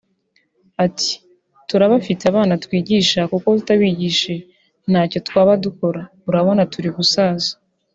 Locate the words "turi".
6.73-6.89